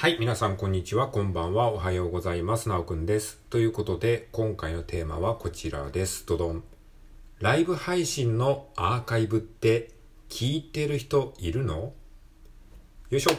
[0.00, 2.70] はい、皆さんこんにちは、こんばんは、おはようございます。
[2.70, 3.38] なおくんです。
[3.50, 6.24] ということで、今回のテーマはこちらです。
[6.24, 6.64] どどん。
[7.38, 9.90] ライブ配信のアーカイブって
[10.30, 11.92] 聞いてる人いるの？
[13.10, 13.32] よいしょ。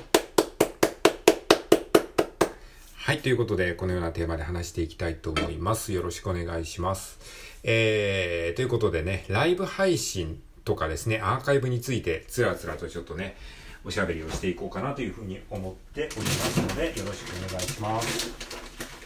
[2.93, 5.93] はい、ということで、このようなテーマで話していきたいと思います。
[5.93, 7.17] よろしくお願いします。
[7.63, 13.35] えー、ということでね、ライブ配信とかですね、アーカイブについて、つらつらとちょっとね、
[13.83, 18.61] おしゃべりをしていこうかなというふうに思っておりますので、よろしくお願いします。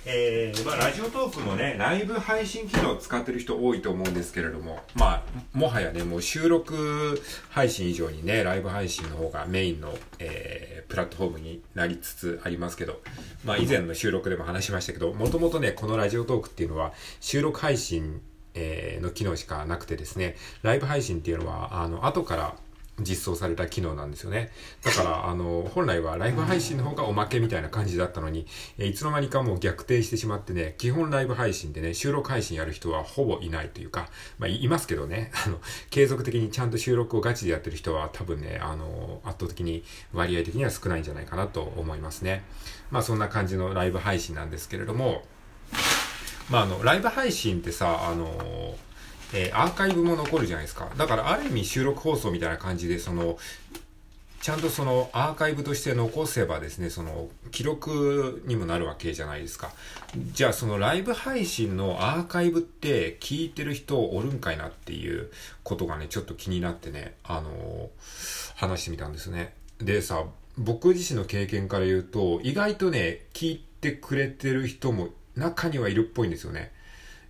[0.08, 5.24] えー、まあ、ラジオトークのね、ライブ配信機能を使ってる人多いと思うんですけれども、まあ、
[5.58, 7.20] もはやね、もう収録
[7.50, 13.02] 配信以上にね、ライブ配信の方がメインの、えー、プラットフォームになりつつありますけど、
[13.46, 18.22] まあ、以前の収録でも話しましたけど、もともとね、このラジオトークっていうのは、収録配信、
[18.54, 22.56] えー、の機能しかなくてですね、ライブ配信っていうのは、あの、後から、
[23.00, 24.52] 実装された機能なんですよね。
[24.84, 39.84] だから、 あの、本来はライブ配信の方がおまけみたいな感じだったのに、えいつの間にかもう逆転してしまってね、基本ライブ配信でね、収録配信やる人はほぼいないというか、まあ、いますけどね、 あの、継続的にちゃんと収録をガチでやってる人は多分ね、あの、圧倒的に
[40.14, 42.44] 割合的には少ないんじゃないかなと思いますね。
[42.92, 45.24] まあ、そんな感じのライブ配信なんですけれども、
[46.50, 48.78] まあ、あの、ライブ配信ってさ、あの、
[49.34, 50.90] えー、アーカイブも残るじゃないですか。
[50.98, 53.38] だからある意味収録放送みたいな感じで、その、
[54.46, 59.74] ちゃんとそのアーカイブとして残せばですね、その記録にもなるわけじゃないですか。
[60.34, 65.32] じゃあそのライブ配信のアーカイブって聞いてる人おるんかいなっていう
[65.64, 67.90] ことがね、ちょっと気になってね、あのー、
[68.56, 69.56] 話してみたんですね。
[69.80, 70.26] でさ、
[70.60, 76.72] 僕自身の経験から言うと、意外とね、聞いてくれてる人も中にはいるっぽいんですよね。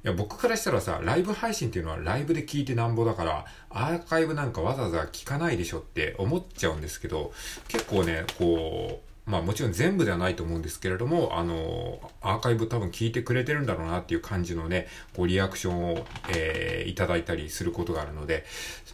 [0.05, 7.33] いや、僕からしたらさ、ライブ配信っていうのはライブで聞いてなんぼだから、アーカイブなんかわざわざ聞かないでしょって思っちゃうんですけど、
[7.67, 18.45] 結構ね、こう、まあもちろん全部ではないと思うんですけれども、あの、アーカイブ多分聞いてくれてるんだろうなっていう感じのね、こうリアクションを、えー、いただいたりすることがあるので、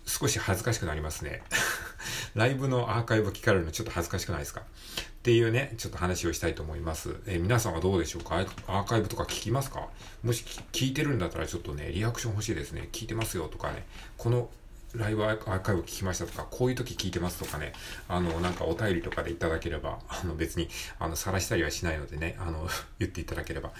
[0.05, 1.43] 少し恥ずかしくなりますね。
[2.33, 4.61] ライブのアーカイブ聞かれるのちょっと恥ずかしくないですか？
[4.61, 4.63] っ
[5.23, 7.15] ていうね、ちょっと話をしたいと思います。
[7.27, 8.37] えー、皆さんはどうでしょうか？
[8.37, 9.87] アーカイブとか聞きますか？
[10.23, 12.87] もし聞いてるんだったらちょっとね、リアクション欲しいですね。
[12.93, 13.85] 聞いてますよとかね、
[14.17, 14.49] この
[14.95, 17.73] ライブアーカイブ聞きましたとか、こういう時聞いてますとかね、
[18.07, 20.67] あの、なんかお便りとかでいただければ、あの別に、
[20.99, 22.67] あの、晒したりはしないのでね、あの、
[22.99, 23.71] 言っていただければ、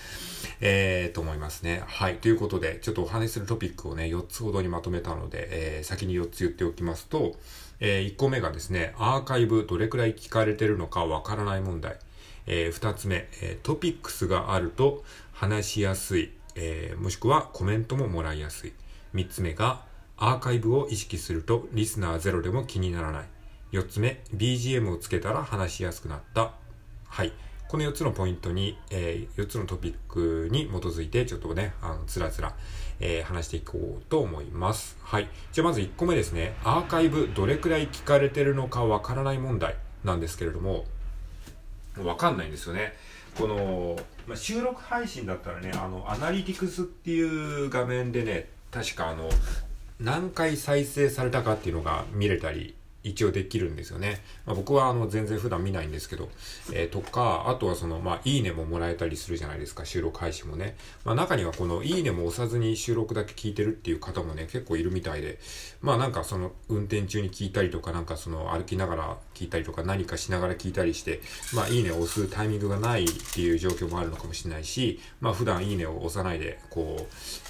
[0.62, 1.84] えー、と思いますね。
[1.86, 2.18] はい。
[2.18, 7.36] ということで、ちょっとお話しするトピックをね、4つほどにまとめたので、えー、先に4つ言っておきますと、
[7.82, 11.98] えー、1個目がですね、アーカイブどれくらい聞かれてるのかわからない問題。
[12.48, 18.74] えー、2つ目、えー、トピックスがあると話しやすい、えー、もしくはコメントももらいやすい。
[19.14, 19.84] 3つ目が、
[20.24, 23.26] アーカイブを意識するとリスナーゼロでも気にならない。
[23.72, 26.52] 4つ目、BGM をつけたら話しやすくなった。
[27.08, 27.34] はい。
[27.68, 32.54] この4つのポイントに、えー、4つのトピックに基づいて、ちょっとね、あの、つらつら、
[33.00, 34.96] えー、話していこうと思います。
[35.02, 35.28] はい。
[35.54, 36.54] じゃあまず1個目ですね。
[36.64, 40.86] アーカイブどれくらい聞かれてるのかわからない問題なんですけれども、
[41.98, 42.94] わかんないんですよね。
[43.40, 49.28] この、まあ、収録配信だったらね、あの、アナリティクスっていう画面でね、確かあの、
[50.02, 54.22] 何回再生されたかっていうのが見れたり、一応できるんですよね。
[54.46, 56.30] まあ、僕はあの全然普段見ないんですけど、
[56.72, 60.76] えー、とか、あとはその、まあ、いいねももらえたりするじゃないですか、収録配信もね。
[61.04, 65.40] まあ、中にはこの、いいねも押さずに収録だけ聞いてるっていう方もね、結構いるみたいで、
[65.82, 71.22] まあなんかその、運転中に聞いたりとか、なんかその、歩きながら聞いたりとか、何かしながら聞いたりして、
[71.56, 77.04] まあ、いいねを押すタイミングがないっていう状況もあるのかもしれないし、まあ、普段いいねを押さないで、こう、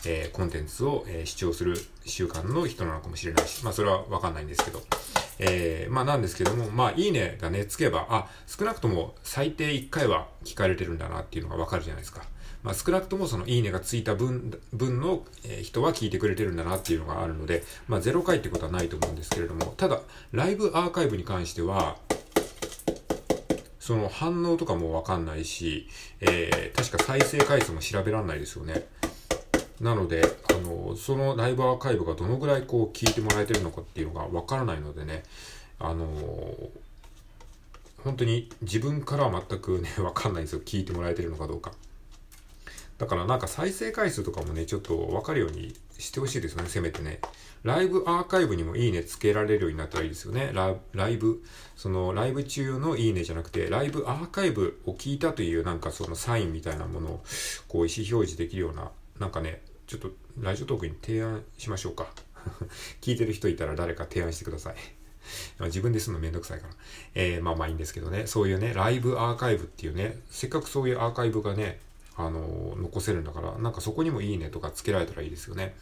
[0.05, 1.75] えー、コンテンツを、えー、視聴する
[2.05, 4.81] 習慣の人なのかもしれないし、まあ、それはわかんないんですけど、
[5.39, 12.23] えー、まあなんですけども、まあいいねがね、つけば、あ、少なくとも最低1回は聞かれてるんだなっていうのがわかるじゃないですか。
[12.63, 15.23] まあ少なくともそのいいねがついた分、分の、
[15.63, 20.01] 人は聞いてくれてるんだなっていうのがあるので、まあ0回ってことはないと思うんですけれども、ただ、
[20.31, 21.97] ライブアーカイブに関しては、
[23.79, 25.89] その反応とかもわかんないし、
[26.19, 28.85] えー、確か再生回数も調べられないですよね。
[29.81, 35.23] なので、あの、そのライブアーカイブがどのぐらいこう聞いてもらえてるのかっていうのがわからないのでね、
[35.79, 36.07] あの、
[38.03, 40.61] 本当に自分からは全くね、 わかんないんですよ。
[40.63, 41.73] 聞いてもらえてるのかどうか。
[42.99, 47.19] だからなんか再生回数とかもね、ちょっとわかるようにしてほしいですよね、せめてね。
[47.63, 50.51] ライブアーカイブにもいいねつけられるようになったらいいですよね。
[50.53, 51.41] ラライブ、
[51.75, 57.23] そのライブ中のいいねじゃなくて、ライブアーカイブを聞いたというなんかそのサインみたいなものを
[57.67, 62.07] こう意思表示できるような、なんかね、ちょっとラジオトークに提案しましょうか。
[63.01, 64.75] 聞いてる人いたら誰か提案してください。
[65.67, 66.73] 自分でするのめんどくさいから。
[67.13, 68.25] えー、まあまあいいんですけどね。
[68.25, 71.81] そういうね、ライブアーカイブっていうね、せっかくそういうアーカイブがね、
[72.15, 75.75] あのー、残せるんだから、なんかそこにもいいねとかつけられたらいいですよね。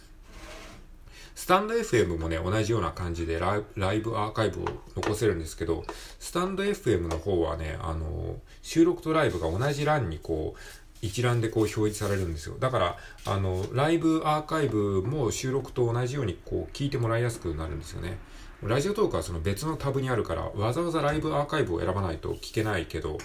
[1.35, 4.65] スタンド FM もね、同じような感じでライライブアーカイブを
[4.95, 5.85] 残せるんですけど、
[6.19, 10.59] スタンド FM の方はね、あの、収録とライブが同じ欄にこう、
[11.01, 12.56] 一覧でこう表示されるんですよ。
[12.60, 18.18] だから、あの、ライブアーカイブも収録と同じようにこう聞いてもらいやすくなるんですよね。
[18.62, 23.18] ラジオトークはその別のタブにあるから、わざわざライブアーカイブを選ばないと聞けないけど、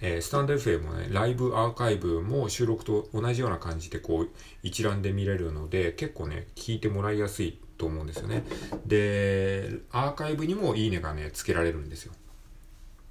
[0.00, 4.30] えー、スタンド FM もね、ライブアーカイブも収録と同じような感じでこう
[4.62, 8.44] 一覧で見れるので、結構ね、聞いてもらいやすいと思うんですよね。
[8.86, 12.12] で、アーカイブにもいいねがね、つけられるんですよ。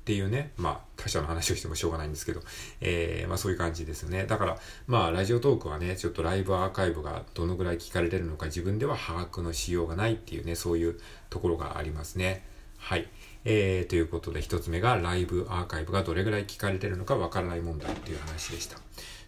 [0.10, 2.42] っていうね、まあ、他者の話をしてもしょうがないんですけど、
[2.82, 4.26] えー、まあそういう感じですね。
[4.26, 4.58] だから、
[4.88, 12.44] まあ、ラジオトークはね、ちょっとライブアーカイブがどのぐらい聞かれてるのか自分では把握のしようがないっていうね、そういうところがありますね。
[12.80, 13.08] はい。
[13.46, 18.80] えー、ということで、一つ目がライブアーカイブがどれぐらい聞かれてるのかわからない問題っていう話でした。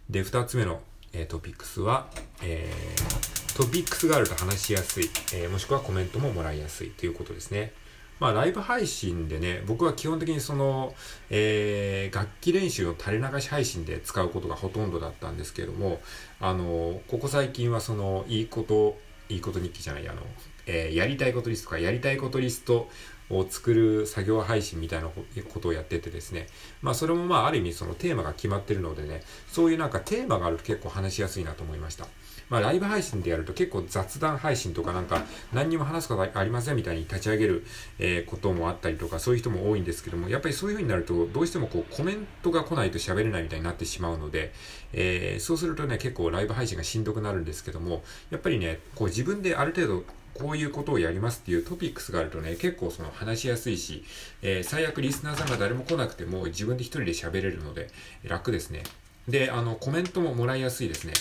[0.10, 0.82] で、二つ目の、
[1.14, 2.08] えー、トピックスは、
[2.42, 7.72] えー、トピックスがあると話しやすい、えー、もしくはコメントももらいやすいということですね。
[8.22, 10.94] まあ、ライブ配信でね、僕は基本的にその、
[11.32, 16.00] えー、楽器練習の垂れ流し配信で使うことがほとんどだったんですけれども、
[16.40, 20.22] あの、ここ最近はその、いいこと、いいこと日記じゃない、あの、
[20.68, 22.90] えー、やりたいことリストとか、やりたいことリスト
[23.32, 26.46] を作る作業配信みたいなことをやっててですね。
[26.84, 32.06] まあそれもまあある意味そのテーマが決まってるのでね、そういうなんかテーマがあると結構話しやすいなと思いました。
[32.52, 37.66] まあライブ配信でやると結構雑談配信とかなんか何にも話すことありませんみたいに立ち上げる、
[37.98, 44.54] え、こともあったりとかそういう人も多いんですけども、やっぱりそういう風になるとどうしてもこうコメントが来ないと喋れないみたいになってしまうので、
[44.94, 54.04] えー、そうするとね結構ライブ配信がしんどくなるんですけども、やっぱりね、こう自分である程度こういうことをやりますっていうトピックスがあるとね、結構その話しやすいし、
[54.42, 57.90] えー、最悪リスナーさんが誰も来なくても自分で一人で喋れるので
[58.24, 58.84] 楽ですね。
[59.32, 61.14] で、あの、コメントももらいやすいですね。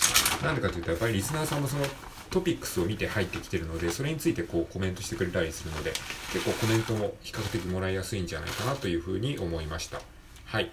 [0.43, 1.85] なんでかというと、やっぱりリスナーさんもその
[2.29, 5.91] トピックスを見て入ってきてるので、それについてこうコメントしてくれたりするので、
[6.33, 10.01] 結構コメントも比較的もらいやすいんじゃないかなというふうに思いました。
[10.45, 10.71] はい。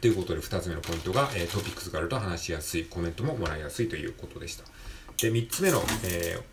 [0.00, 4.64] ということで、二つ目のポイントが、え、トピックスがあると話しやすい、コメントももらいやすいということでした。
[5.20, 6.52] で、三つ目の、えー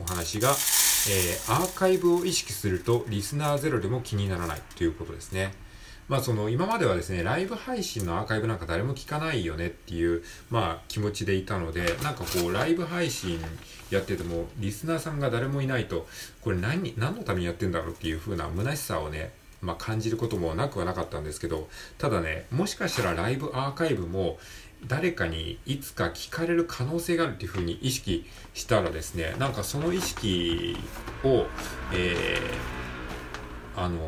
[0.00, 5.52] お話が、えー、アーカイブを意識するとリスナーゼロでも気にならないということですね。
[6.12, 13.40] まあその今まではですね、ライブ配信のアーカイブなんか誰も聞かないよねっていう、まあ気持ちでいたので、なんかこうライブ配信
[13.88, 16.06] やっててもリスナーさんが誰もいないと、
[16.42, 19.32] これ何、何のためにやってんだろうっていう風な虚しさをね、
[19.62, 24.38] まあ感じることもなくはなかったんですけど、ただね、もしかしたらライブアーカイブも、
[24.86, 30.76] 誰かにいつか聞かれる可能性があるっていうふうに意識したらですね、なんかその意識
[31.24, 31.46] を、
[31.94, 33.98] えー、あの、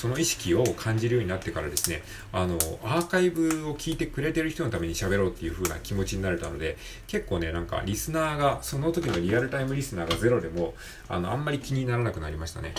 [0.00, 2.02] その意識を感じるようになってからですね、
[2.32, 10.72] あの、アーカイブを聞いてくれてる人のために喋ろうっていう風な気持ちになれたので、結構ね、なんかリスナーが、その時のリアルタイムリスナーがゼロでも、
[11.06, 12.72] あの、あんまり気にならなくなりましたね。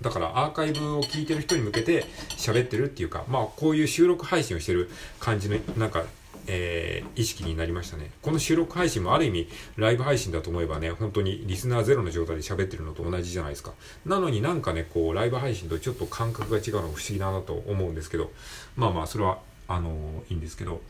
[0.00, 4.88] だからアーカイブを聞いてる人に向けて喋ってるっていうか、まあこういう収録配信をしてる
[5.20, 6.04] 感じの、なんか、
[6.46, 8.10] えー、意識になりましたね。
[8.22, 13.72] この収録配信もある意味ライブ配信だと思えばね、本当にリスナーゼロの状態で喋ってるのと同じじゃないですか。
[14.04, 18.30] なのになんかね、こうライブ配信とちょっと感覚が違うの不思議だなと思うんですけど、
[18.76, 19.38] まあまあそれは、
[19.68, 20.80] あのー、いいんですけど、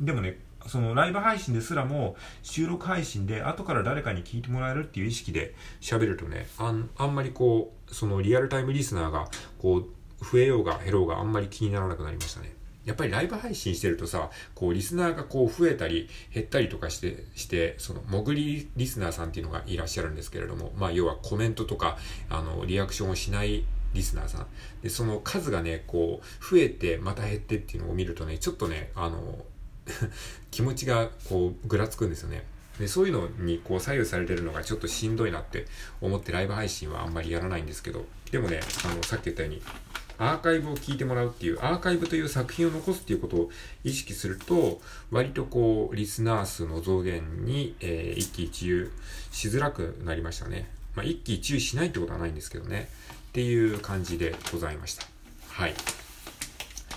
[0.00, 9.28] でもね、そのライブ配信ですらも収録配信で後から誰かに聞いてもらえるっていう意識で喋るとね、あんあんまりこう、そのリアルタイムリスナーが
[9.58, 9.84] こう、
[10.24, 12.57] 増えようが減ろうがあんまり気にならなくなりましたね。
[12.88, 21.98] やっぱりライブ配信してるとさ、こう、リスナーがこう増えたり減ったりとかして、して、その、潜りリスナーさんっていうのがいらっしゃるんですけれども、まあ、要はコメントとか、
[22.30, 24.46] あの、リアクションをしないリスナーさん。
[24.82, 29.44] で、その数がね、こう、増えてまた減ってっていうのを見るとね、ちょっとね、あの、
[30.50, 32.44] 気持ちがこうぐらつくんですよね。
[32.78, 35.66] でそういうのにこう左右されてるのがちょっとしんどいなって
[36.00, 39.62] 思ってライブ配信はあんまりやらないんですけど、でもね、あの、さっき言ったように、
[40.18, 43.50] アーカイブを聞いてもらうっていう、アーカイブという作品を残すっていうことを
[43.84, 48.90] 意識すると、割とこう、リスナー数の増減に、えー、一喜一憂
[49.30, 50.68] しづらくなりましたね。
[50.94, 52.88] まあ、一喜一憂しないってことはないんですけどね。
[53.28, 55.06] っていう感じでございました。
[55.48, 55.74] はい。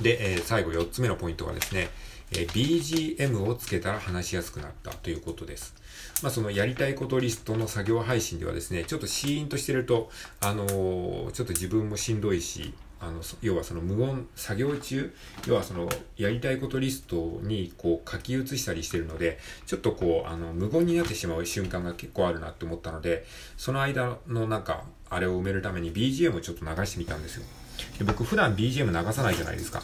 [0.01, 1.89] で、えー、最後4つ目のポイントがですね、
[2.33, 5.75] え BGM をつけたら話しやすくなったということです。
[6.23, 10.09] まあ、そのやりたいことリストの作業配信ではですね、ちょっとシーンとしてると、
[10.39, 15.11] あのー、ちょっと自分もしんどいし、あの、要はその無音、作業中、
[15.47, 23.25] 要はその、やりたいことリストにこう書き写したりしてるので、ちょっとこう、あの、無言になってしまう瞬間が結構あるなって思ったので、
[23.57, 27.43] その間のなんか、あれを埋めるために BGM をちょっと流してみたんですよ。
[27.97, 29.81] で僕普段 BGM 流さないじゃないですか。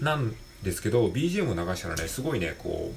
[0.00, 2.92] なんですけど、BGM を流したらね、すごいね、こ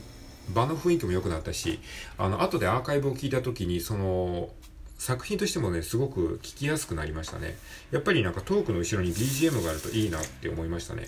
[0.50, 1.79] う、場の雰囲気も良くなったし、
[2.17, 4.50] あの、後でアーカイブを聞いた時に、その、
[4.97, 7.55] 作品としてもね、すごく聞きやすくなりましたね。
[7.91, 11.07] やっぱりなんかトークの後ろに BGM があるといいなって思いましたね。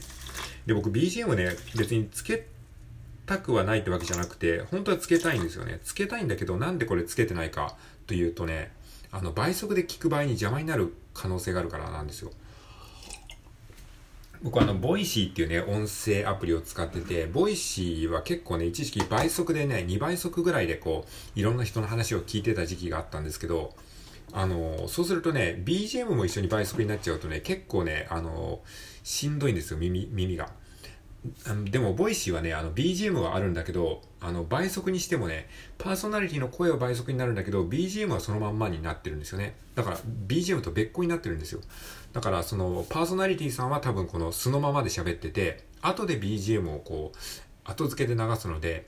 [0.66, 2.48] で、僕 BGM ね、別につけ
[3.26, 5.80] たくはないってわけじゃなくて、本当はつけたいんですよね。
[5.84, 7.76] つけたいんだけど、なんでこれつけてないか
[8.08, 8.72] というとね、
[9.12, 12.32] あの、倍速で聞く場合に邪魔になる可能性があるからなんですよ。
[14.42, 21.06] 僕あの、 Voicyっていうね、音声アプリを使ってて、ボイシーは結構ね、一時期倍速でね、2倍速ぐらいでこ
[21.36, 23.76] う、いろんな人の話を聞いてた時期があったんですけど、
[24.32, 28.62] あの、そうするとね、BGM も一緒に倍速になっちゃうとね、結構ね、あの、
[29.04, 30.50] しんどいんですよ、耳、耳が。
[31.66, 39.56] でも、ボイシーはね、あの、BGM はあるんだけど、あの、倍速にしてもね、パーソナリティの声は倍速になるんだけど、BGM はそのまんまになってるんですよね。
[39.76, 41.60] だから、BGM と別個になってるんですよ。
[42.14, 47.18] だから、その、パーソナリティさんは多分この素のままで喋ってて、後で BGM をこう、
[47.70, 48.88] 後付けで流すので、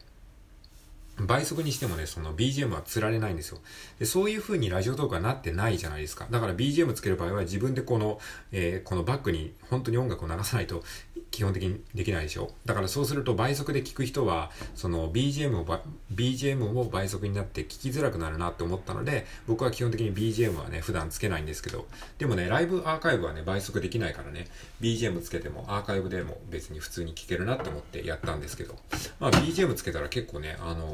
[1.18, 3.60] 倍速にしてもね、その BGM は釣られないんですよ。
[4.00, 6.28] で、そういう風に Radiotalk はなってないじゃないですか。
[6.30, 8.20] だから BGM つける場合は自分でこの、
[8.52, 10.84] えー、このバックに本当に音楽を流さないと
[11.32, 12.52] 基本的にできないでしょ。
[12.66, 15.80] だからそうすると倍速で聞く人は、その BGM を、
[16.14, 24.48] BGM も倍速になって聞きづらくなるなって思ったので、僕は基本的に BGM はね、普段つけないんですけど、でもね、ライブアーカイブはね、倍速できないからね、
[24.82, 28.76] BGM つけてもアーカイブでも別に普通に聞けるなって思ってやったんですけど、
[29.20, 30.88] まあ BGM つけたら結構ね、あの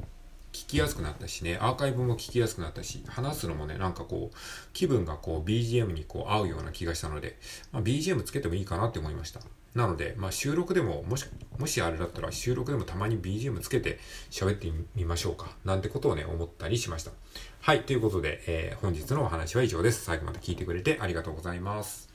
[0.00, 0.13] ー
[0.54, 4.36] 聞きやすくなったしね、アーカイブも聞きやすくなったし、話すのもね、なんかこう、
[4.72, 7.36] 気分がこう BGM にこう合うような気がしたので、
[7.72, 9.40] まあ、BGM つけてもいいかなって思いました。
[9.74, 11.26] なので、まあ収録でも、もし、
[11.58, 13.98] もしあれだったら収録でもたまに BGM つけて
[14.30, 15.56] 喋ってみましょうか。
[15.64, 17.10] なんてことをね、思ったりしました。
[17.60, 20.04] はい、ということで、えー、本日のお話は以上です。
[20.04, 22.13] 最後まで聞いてくれてありがとうございます。